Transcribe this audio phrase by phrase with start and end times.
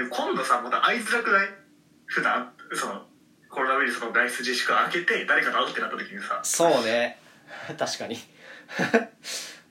[0.00, 1.48] で今度さまた会いづらくない？
[2.06, 2.52] 普段？
[2.72, 3.02] その
[3.50, 6.40] コロナウイルスの外出自粛明けて誰かと会うってなった時にさ。
[6.42, 7.18] そうね。
[7.78, 8.16] 確かに。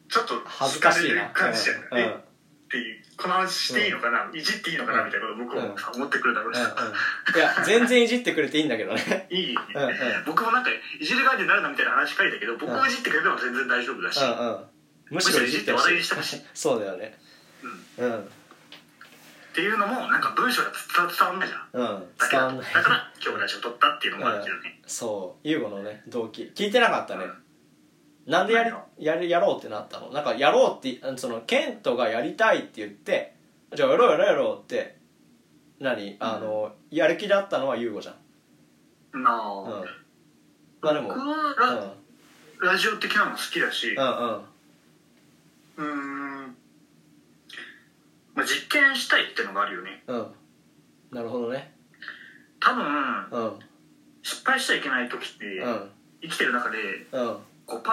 [0.10, 1.98] ちょっと恥ずかしい感じじゃん、うん。
[1.98, 5.04] えっていうこの話していいのかな、いじっていいのかな？
[5.04, 9.28] みたいなこと僕もさ思ってくるだろうしいや全然いじってくれていいんだけどね。
[9.32, 10.24] いい、うんうん。
[10.26, 10.70] 僕もなんか
[11.00, 14.66] いじる側になるなみたいな話書いたけど僕をいじってくれても全然大丈夫だし、うんうん。
[15.12, 16.46] むしろいじってほむしろいじしてほしい。
[16.54, 17.18] そうだよね。
[17.98, 18.06] うん。
[18.06, 18.32] うん
[19.52, 21.70] っていうのもなんか文章が伝わんないじゃん。
[21.74, 22.08] うん。
[22.18, 22.74] だから伝わんない。
[22.74, 25.48] だから今日ラジオ撮ったっていうのもあるけどね、 そう。
[25.48, 26.52] 優吾のね動機。
[26.56, 27.26] 聞いてなかったね。
[28.28, 30.12] なんでやりやるやろうってなったの？
[30.12, 33.36] なんかやろうってそのケントがやりたいって言って
[33.74, 34.98] じゃあやろうやろうやろうって
[35.80, 36.16] 何？
[36.20, 38.12] あの、やる気だったのは優吾じゃ
[39.18, 39.24] ん。
[39.24, 39.86] なあ、うん。
[40.82, 41.28] まあでも僕うん。
[41.30, 41.96] は
[42.60, 43.94] ラ,、ラジオ的なの好きだし。
[43.96, 44.46] うんうん。
[45.78, 46.29] うーん
[48.40, 50.02] まあ実験したいってのがあるよね。
[50.08, 50.28] うん。
[51.12, 51.74] なるほどね。
[52.62, 52.86] 多分
[53.32, 53.60] うん。
[54.24, 55.90] 失敗しちゃいけない時って、うん。
[56.22, 56.78] 生きてる中で
[57.12, 57.38] うん。
[57.68, 57.92] 5%とか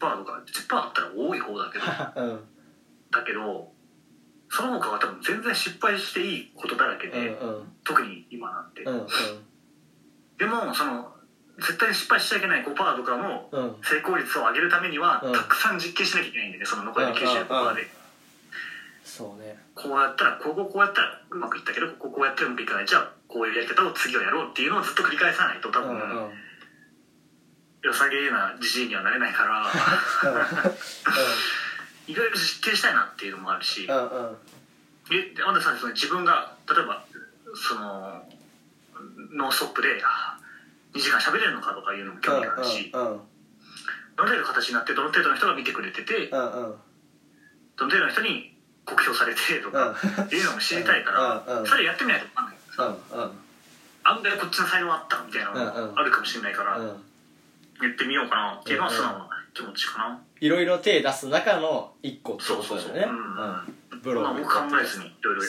[0.00, 1.84] 10%とか10%あったら多い方だけど
[2.24, 2.40] うん。
[3.10, 3.70] だけど
[4.48, 7.72] その他は多分全然失敗していいことだらけで、うんうん。
[7.84, 9.06] 特に今なんて、うん
[10.38, 11.12] でもその
[11.58, 13.64] 絶対に失敗しちゃいけない5%とかのうん。
[13.64, 15.32] うん成功率を上げるためには、うん。
[15.34, 16.66] たくさん実験しなきゃいけないんだよね。
[16.66, 18.01] その残りのうんうん95%で、
[19.04, 19.58] そうね。
[19.74, 22.86] こうやったらこここうやったらうまくいったけどこここうやったらうまくいかない。
[22.86, 26.26] じゃあこういうやり方を次はやろうっていうのをずっと繰り返さないと多分、うんうん。
[26.26, 26.30] うん
[27.84, 29.66] 良さげなじじいにはなれないから。
[32.06, 34.36] いろいろ実験したいなっていうのもあるし、うんうん。
[35.10, 37.04] えであんたさんその自分が例えば
[37.54, 38.24] その
[39.32, 40.38] ノンストップであ
[40.94, 43.20] 2時間喋れるのかとかいうのも興味があるし、うんうん
[44.14, 46.52] どの程度形になってどの程度の人が見てくれてて、うんうん。
[46.52, 46.76] どの
[47.86, 51.12] 程度の人に酷評されてとかっていうのも知りたいか
[51.46, 52.56] ら、それやってみないと分かんない。
[53.12, 53.22] うん。
[53.22, 53.30] うん。
[54.04, 56.86] 案外こっちの才能あったみたいなのがあるかもしれないから、うん。
[56.86, 56.96] やっ
[57.96, 58.54] てみようかな。
[58.60, 58.96] っていうのはうん。
[58.96, 62.68] 素直な気持ちかな、いろいろ手出す中の一個ってことだよね。
[62.68, 63.02] そうそうそう。
[63.92, 64.00] うん。
[64.02, 65.42] ブログまあ僕考えずにいろいろ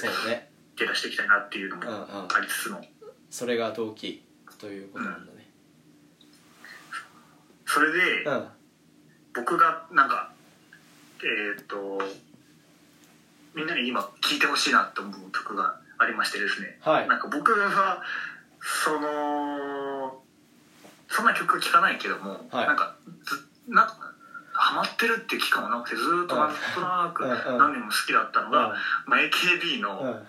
[0.75, 2.85] 手出していきたいなっていうのもありつつも、
[3.29, 4.23] それが動機
[4.59, 5.49] ということなんだね。
[7.65, 8.47] それで、うん。
[9.33, 10.31] 僕がなんか
[11.23, 11.99] えーっと
[13.55, 17.07] みんなに今聴いてほしいなと思う曲がありましてですね、はい。
[17.07, 18.01] なんか僕は
[18.61, 20.21] その
[21.07, 22.67] そんな曲聴かないけども、はい。
[22.67, 23.97] なんかずなんか
[24.53, 27.25] ハマってるっていう期間はなくてずーっとなんとなく
[27.57, 28.75] 何年も好きだったのが、
[29.05, 29.81] まあ、AKB うん。
[29.81, 30.25] の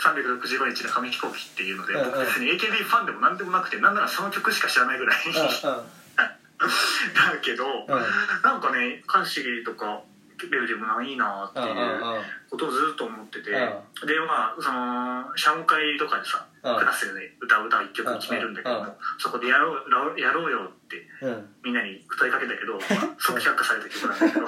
[0.00, 5.18] 365日の紙飛行機っていうので、僕別に AKB ファンでも何でもなくてなんならその曲しか知らないぐらい。
[6.60, 7.86] だけど、
[8.42, 10.02] なんかね歌詞とか
[10.48, 11.66] レベルもないいなっていう
[12.48, 16.78] ことをずっと思ってて、うでまあその謝恩会とかでさ、うん。
[16.78, 21.48] クラスで歌う歌一曲決めるんだけども、そこでやろうやろうよってうん。
[21.64, 22.80] みんなに歌いかけたけど、ま
[23.10, 24.44] あ即却下された曲なんだけど、う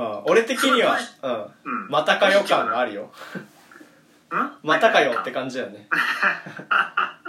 [0.00, 1.32] ん俺的にはうん。
[1.82, 3.12] うん、またかよ感があるよ。
[4.30, 4.52] うん？
[4.62, 5.88] またかよって感じだよね。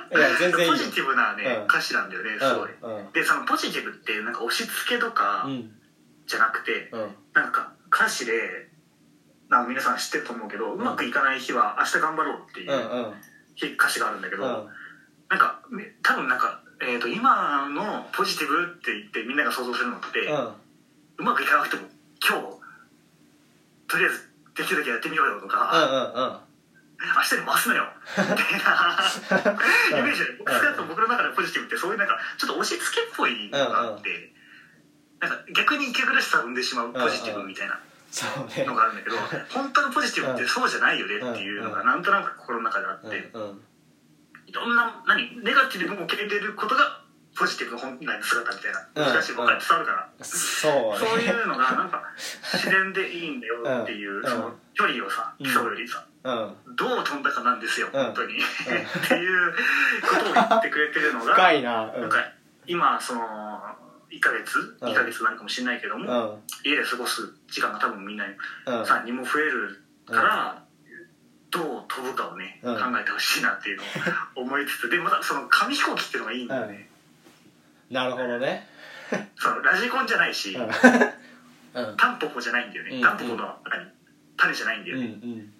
[0.09, 0.73] いや全然いいよ。
[0.73, 1.63] ポジティブなね、うん。
[1.66, 2.69] 歌詞なんだよねすごい、
[3.13, 5.72] でそのポジティブってなんか押し付けとかうん
[6.27, 7.15] じゃなくて、うん。
[7.33, 8.33] なんか歌詞で
[9.49, 14.67] なんか皆さん知ってると思うけど、うまくいかない日は明日頑張ろうっていう歌詞があるんだけど、うん。
[15.29, 20.53] なんかね多分なんか、えー、と今のポジティブって言ってみんなが想像するのって、う
[21.19, 21.83] うんまくいかなくても
[22.21, 22.59] 今日
[23.87, 25.71] とりあえずできるだけやってみようよとうんか、
[26.16, 26.47] うん。
[26.97, 27.85] 明日に回すのよ
[28.17, 28.39] みたいな
[29.99, 30.33] イメージで
[30.87, 34.33] 僕の中でポジティブってそういうなんかちょっと押し付けっぽいのがあって、
[35.19, 37.79] なんか逆に息苦しさを生んでしまうポジティブみたいな
[38.66, 39.17] のがあるんだけど
[39.50, 43.31] 本当のポジティブってそうじゃないよねっていうのがなんとなく心の中であって。
[44.47, 47.01] いろんな何ネガティブも受け入れることが
[47.38, 54.23] ポジティブの本来の姿みたいうんな難しい分かり伝わるから、そうそういねうのがなんか 自然でいいんだよっていう、うん。
[54.25, 55.53] その距離をさうん。
[55.53, 56.55] 競うよりさ、うん。
[56.75, 58.03] どう飛んだかなんですよ、うん。
[58.05, 59.55] 本当に、っていう
[60.02, 61.91] ことを言ってくれてるのが 深いな。
[61.93, 62.02] うん。
[62.02, 62.25] なんか
[62.66, 63.78] 今その
[64.09, 64.89] 1ヶ月うん。
[64.89, 68.27] 2ヶ月なのかもしれないけども、家で過ごす時間が多分みんなう
[68.71, 68.79] ん。
[68.79, 70.63] うんさんにも増えるから、
[71.49, 72.75] どう飛ぶかをね、うん。
[72.75, 76.89] 考えてほしいなっていうのを思いつつでまたその紙飛行機っていうのがいいんだよね、
[77.89, 78.67] なるほどね。
[79.39, 80.63] そのラジコンじゃないし、うん。
[81.73, 81.97] うん。
[81.97, 83.01] タンポポじゃないんだよね、うん。
[83.01, 83.85] タンポポの中に
[84.35, 85.53] 種じゃないんだようんうね、ん。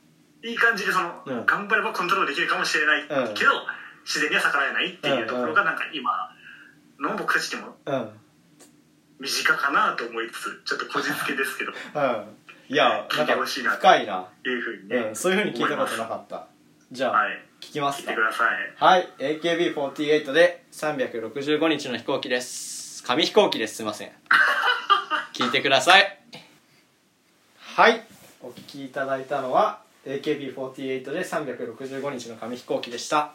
[0.44, 1.46] いい感じでその、うん。
[1.46, 3.78] 頑張ればコントロールできるかもしれないけど、うん
[4.08, 6.10] 自然には逆らえないっていうところがなんか今
[6.98, 8.10] の僕たちにもうん
[9.20, 11.72] 身近かなと思いつつちょっとこじつけですけど。
[11.72, 12.38] うん。
[12.70, 13.78] いや 聞ないんかてほしいなと。
[13.78, 16.48] 深いな、いうふうにね、うん、そういうふうに聞いたことなかった。
[16.92, 17.42] じゃあ、はい。
[17.60, 18.74] 聞きますか聞いてください。
[18.76, 19.10] はい。
[19.18, 23.04] AKB48 で365日の飛行機です。
[23.04, 23.76] 紙飛行機です。
[23.76, 24.12] すいません。
[25.34, 26.20] 聞いてください。
[27.76, 28.04] はい。
[28.42, 33.34] お聞きいただいたのは AKB48 で365日の紙飛行機でした。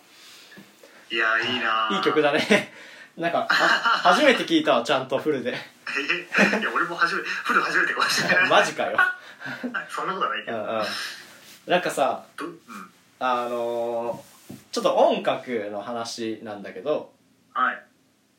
[1.10, 2.72] いやいいないいい曲だね
[3.16, 5.52] なんか あ初めて聞いたわちゃんとフルで。
[5.52, 5.54] え？
[6.60, 8.48] いや俺も初めてフル初めてかもしれない。
[8.50, 8.98] マジかよ。
[9.88, 10.58] そんなことはないけど。
[10.58, 10.84] うんうん。
[11.66, 12.56] なんかさどうん。
[13.18, 14.32] あのー
[14.70, 17.12] ちょっと音楽の話なんだけど。
[17.54, 17.82] はい。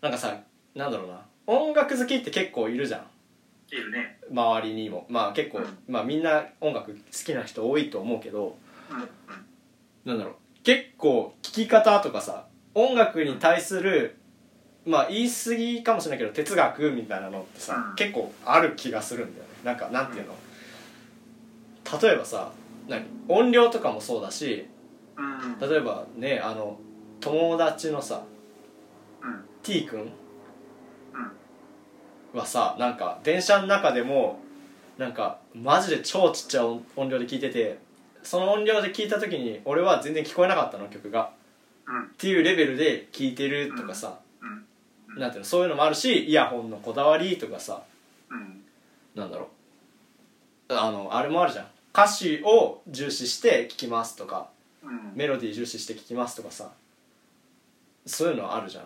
[0.01, 0.35] なんかさ
[0.75, 1.19] なんだろうな。
[1.47, 3.07] 音楽好きって結構いるじゃん。
[3.69, 4.19] いるね。
[4.31, 5.05] 周りにも。
[5.09, 5.77] まあ結構、うん。
[5.87, 8.57] まあみんな音楽好きな人多いと思うけど。
[8.89, 9.09] うんうん。
[10.05, 10.35] なんだろう。
[10.63, 14.17] 結構聴き方とかさ音楽に対する
[14.85, 17.95] まあ言い過ぎかもしれないけど哲学みたいなのってさ、うん。
[17.95, 19.51] 結構ある気がするんだよね。
[19.63, 20.35] なんかなんていうの、
[22.01, 22.51] 例えばさ
[22.89, 23.05] 何？
[23.29, 24.67] 音量とかもそうだし
[25.15, 25.69] うん。
[25.69, 26.77] 例えばねあの
[27.21, 28.23] 友達のさ
[29.21, 29.45] うん。
[29.63, 30.11] T 君
[32.33, 34.39] はさなんか電車の中でも
[34.97, 37.77] なんかマジで超ちっちゃい音音量で聞いてて
[38.21, 41.31] その音量で聞いた時に俺は全然聞こえなかったの曲が。
[41.87, 42.03] うん。
[42.03, 44.13] っていうレベルで聞いてるとかさ、うん
[45.17, 47.83] なんていうのそういうのもあるしイヤホンのこだわりとかさ
[48.29, 48.63] うん。
[49.15, 49.49] なんだろ
[50.69, 50.73] う。
[50.73, 51.67] あのあれもあるじゃん。
[51.93, 54.49] 歌詞を重視して聴きますとか
[54.83, 55.11] うん。
[55.15, 56.71] メロディー重視して聴きますとかさ
[58.05, 58.83] そういうのあるじゃん。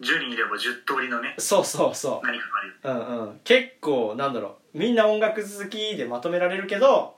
[0.00, 1.34] 10人いれば10通りのね。
[1.38, 2.26] そうそうそう。
[2.26, 2.46] 何か
[2.84, 3.40] があるうんうん。
[3.44, 4.78] 結構なんだろう。
[4.78, 7.16] みんな音楽好きでまとめられるけど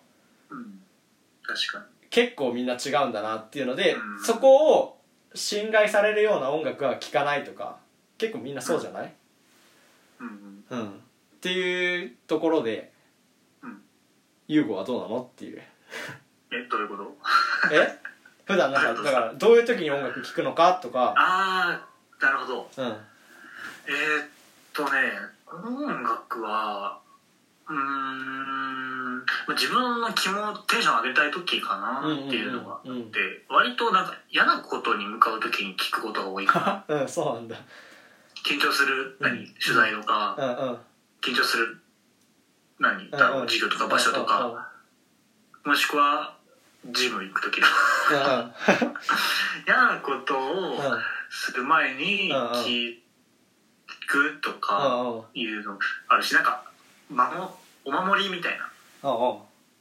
[0.51, 0.81] うん。
[1.43, 1.85] 確かに。
[2.11, 4.25] 結構みんな違うんだなっていうので、うん。
[4.25, 4.99] そこを
[5.35, 7.79] 信頼されるような音楽は聴かないとか
[8.19, 9.15] 結構みんなそうじゃない、
[10.21, 10.89] うんうん。
[10.89, 10.93] っ
[11.41, 12.93] ていうところで
[13.63, 13.81] うん。
[14.49, 15.23] 優吾はどうなの？
[15.23, 15.63] っていう。
[16.51, 17.17] えどういうこと？
[17.73, 17.99] え？
[18.45, 21.15] 普段なんかだからどういう時に音楽聴くのかとか。
[21.17, 21.81] あ
[22.21, 22.71] あなるほど。
[22.77, 22.87] うん。
[22.87, 22.97] えー、っ
[24.73, 24.91] とね
[25.47, 26.99] 音楽は
[27.69, 33.13] うーんまあ自分の気もテンション上げたい時かなっていうのがあって、うんうんうんうん。
[33.51, 36.97] 割となんか嫌なことに向かう時に聞くことが多いかな。
[37.03, 37.57] うんそうなんだ
[38.45, 39.47] 緊張する何、うん。
[39.55, 40.37] 取材とか、
[41.23, 41.81] 緊張する
[42.79, 43.11] 何？
[43.11, 44.71] だろう授業とか場所とか、
[45.65, 46.37] もしくは
[46.91, 48.55] ジム行く時とか
[49.67, 50.79] 嫌なことをうん
[51.31, 52.95] する前に聞
[54.07, 56.65] くとかいうのあるしなんか
[57.11, 57.37] 守
[57.85, 58.71] お守りみたいな。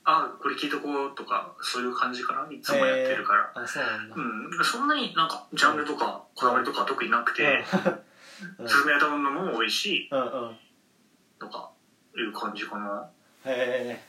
[0.09, 2.51] あこれ聞いとこうとかそういう感じかな？
[2.51, 4.15] いつもやってるから、あそうなんだ。
[4.15, 7.65] うん、そんなになんかジャンルとかこだわりとかは特になくて、
[8.59, 8.67] うん。
[8.67, 10.57] 進めたものも多いしうんうん。
[11.39, 11.69] とか
[12.17, 13.09] いう感じかな。
[13.45, 13.99] へ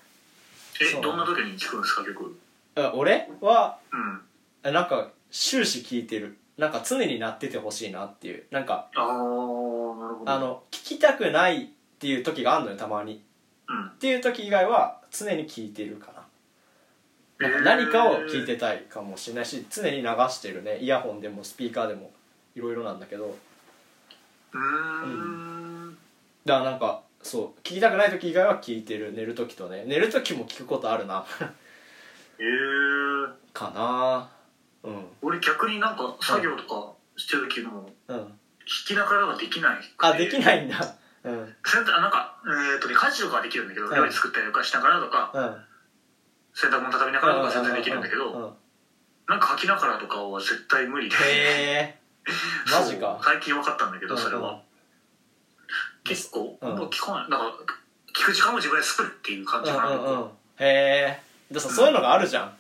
[0.75, 1.01] そう。
[1.01, 2.39] えどんな時に聞くんですか曲？
[2.77, 3.29] え俺？
[3.41, 4.21] はうん。
[4.65, 6.37] えなんか終始聞いてる。
[6.57, 8.45] なんか常になっててほしいなっていう。
[8.51, 10.33] なんかああなるほど。
[10.33, 11.67] あの聞きたくないっ
[11.99, 13.23] ていう時があるのよたまに。
[13.69, 13.87] うん。
[13.87, 16.19] っていう時以外は常に聞いてるかな。
[17.49, 20.79] なんか何かを聞いてたいかもしれないし常に流してるね。
[20.79, 22.11] イヤホンでもスピーカーでも
[22.57, 23.37] いろいろなんだけど
[24.53, 25.99] うーん。
[26.45, 29.13] だからなんかそう聞きたくない時以外は聞いてる。
[29.13, 29.85] 寝る時とね。
[29.87, 31.25] 寝る時も聞くことあるな。
[32.39, 34.31] えー、かな。
[34.85, 35.07] うん。
[35.23, 38.17] 俺逆になんか作業とかしてる時もうん。
[38.17, 38.27] 弾
[38.87, 40.77] きながらができないあできないんだ。
[41.25, 41.55] うん。
[41.65, 43.95] 洗濯あなんかえーっとね家事とかはできるんだけどうん。
[43.95, 45.57] 料理作ったりとかしながらとかうん。
[46.55, 48.33] 洗濯物畳みながらとか全然できるんだけうん。
[48.33, 48.57] ど
[49.29, 51.17] なんか書きながらとかは絶対無理で。
[51.17, 51.35] へえマ
[51.89, 52.08] ジかそう
[53.29, 54.63] 最近分かったんだけどそれは。
[56.03, 57.31] 結構うんもう聞かない。
[57.31, 57.59] なんか
[58.19, 59.91] 聞く時間も自分で作るっていう感じかな。
[59.91, 60.27] うんうんうん。
[60.61, 62.53] へえでさそういうのがあるじゃん。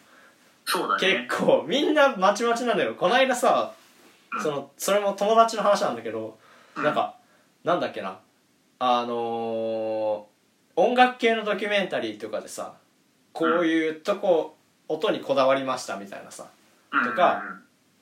[0.66, 1.26] そうだね。
[1.28, 3.72] 結構みんなまちまちなんだよこの間さ
[4.30, 4.42] うん。
[4.42, 6.38] そのそれも友達の話なんだけど
[6.76, 6.84] うん。
[6.84, 7.14] なんか
[7.64, 8.18] なんだっけな。
[8.78, 10.38] あのー
[10.76, 12.74] 音楽系のドキュメンタリーとかでさ
[13.32, 14.56] こういうとこ
[14.86, 16.46] 音にこだわりましたみたいなさ
[17.04, 17.42] とか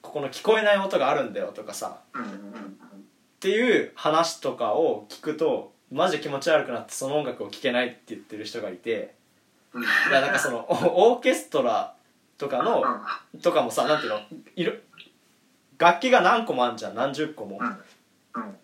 [0.07, 9.15] ここの聞こえない音があるんだよとかさっていう話とかを聞くとマジで気持ち悪くなってその音楽を聴けないって言ってる人がいて
[9.75, 11.95] いやなんかそのおオーケストラ
[12.39, 12.85] とかの
[13.43, 14.21] とかもさなんていうの
[14.55, 14.75] いろ
[15.77, 17.61] 楽器が何個もあんじゃん何十個も、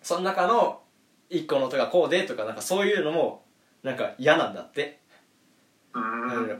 [0.01, 0.81] その中の
[1.29, 3.43] 1個の音がこうでとかなんかそういうのも
[3.83, 4.97] なんか嫌なんだって、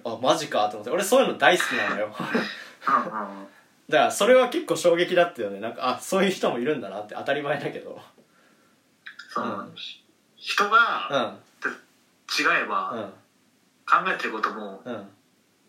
[0.04, 0.92] あマジかと思って。
[0.92, 2.16] 俺そういうの大好きなのよ
[3.90, 5.60] だからそれは結構衝撃だったよね。
[5.60, 8.00] なんかあそういう人もいるんだなって当たり前だけど。
[9.30, 9.74] そううん
[10.36, 11.40] 人うがん。
[12.40, 13.04] 違えばうん。
[13.86, 15.08] 考えてることもうん。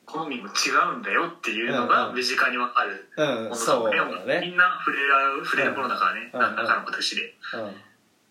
[0.07, 2.17] 好みも違うんだよっていうのがうんうん。
[2.17, 4.41] 身近にわかるうんものだそうだね。
[4.47, 6.41] みんな触れら触れるものだからね、うん。
[6.41, 7.23] 何らかの形で。
[7.55, 7.75] うん。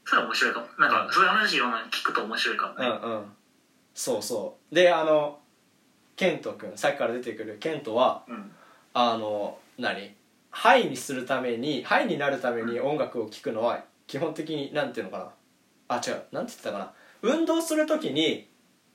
[0.06, 0.68] それは面白いかも。
[0.80, 1.08] なんうん。
[1.08, 3.24] かそういう話いろんなの聞くと面白いかもね、うんうん。
[3.94, 4.76] そうそう。
[4.76, 5.40] であの
[6.16, 8.52] ケント君さっきから出てくるケントはうん。
[8.94, 10.16] あの何？
[10.52, 15.18] ハイにするためにハイになるために音楽を聴くのは基本的になんていうのか
[15.90, 15.96] な？
[15.98, 16.24] あ違う。
[16.32, 16.92] なんて言ってたかな？
[17.22, 18.48] 運動する時に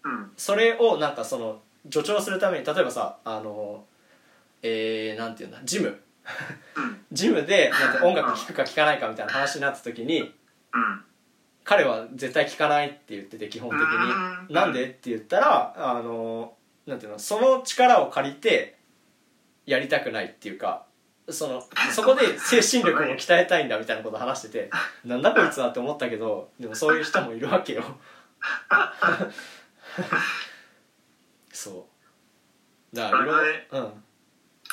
[0.04, 0.30] うん。
[0.36, 3.84] それをなんかその助長するために例えばさあの
[4.62, 5.58] えー、なんていうんだ？
[5.64, 5.88] ジム。
[6.76, 7.00] うん。
[7.10, 10.32] ジムでなんて音楽聴くか聴かないかみたいな話になった時にうん。
[11.64, 13.82] 彼は絶対聴かないって言ってて基本的う
[14.44, 14.46] ん。
[14.48, 14.84] になんで？
[14.84, 16.54] って言ったらあの
[16.86, 17.18] なんていうの？
[17.18, 18.77] その力を借りて
[19.68, 20.86] やりたくないっていうか
[21.28, 24.70] その そこで精神力を鍛えたいんだみたいなことを話してて
[25.04, 27.84] なんだこいつはって思ったけどでもそういう人もいるわけよ。
[31.52, 31.88] そ
[32.92, 32.96] う。
[32.96, 34.04] だからいろあれうん。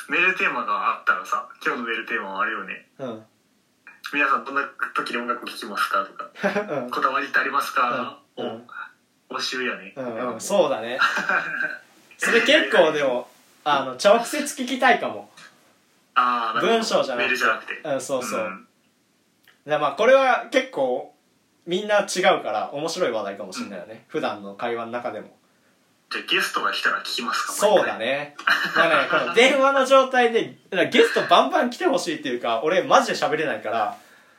[0.08, 2.88] メールテーマがあったらさ今日のメールテーマはあれよね。
[2.98, 3.26] うん。
[4.14, 4.62] 皆さんどんな
[4.94, 6.30] 時に音楽聴きますかとか
[6.74, 6.90] うん。
[6.90, 8.46] こだわりってありますか、うん。
[8.46, 8.60] を
[9.28, 10.98] 募集やね、うんうんそうだね
[12.16, 13.28] それ結構でも
[13.68, 15.28] あの直接聞きたいかも。
[16.14, 17.24] ああ文章じゃなくて。
[17.24, 17.72] メールじゃなくて。
[17.84, 18.66] うんそうそう、ん。
[19.66, 21.12] でまあこれは結構
[21.66, 25.36] みんな違うから面白い話題かもしれないよね、普段の会話の中でも。
[26.12, 27.52] じゃあゲストが来たら聞きますか？
[27.52, 28.36] そうだね。
[28.76, 30.56] だねこの電話の状態で
[30.92, 33.98] ゲストバンバン来てほしいっていうか俺マジで喋れないから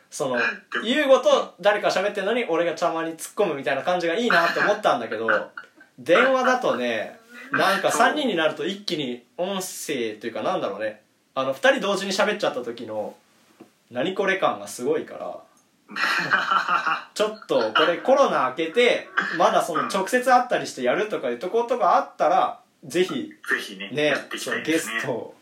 [0.09, 0.37] その
[0.85, 5.27] 優吾と誰か喋ってるのに俺がたまに突っ込むみたいな感じがいいなって思ったんだけど
[5.99, 7.16] 電話だとね
[7.51, 11.01] なんか3人になると一気に音声というかなんだろうね。
[11.35, 13.15] あの2人同時に喋っちゃった時の
[13.91, 15.37] 何これ感がすごいから。
[17.13, 24.13] ちょっとこれコロナ明けてまだその直接会ったりしてやるとかいうとことかあったらぜひぜひね
[24.65, 25.33] ゲスト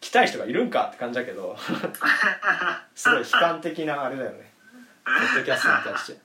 [0.00, 1.56] 来たい人がいるんかって感じだけど。
[2.94, 4.52] すごい悲観的なあれだよね。
[5.04, 6.18] ポッドキャストに対して。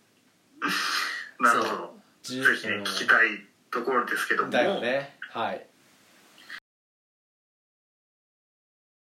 [1.39, 4.49] なるほそどじぜひね聞きたいところですけども。
[4.49, 5.69] だよねはい